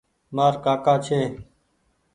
مآر 0.35 0.53
ڪآڪي 0.63 0.97
ڇي۔ 1.09 1.17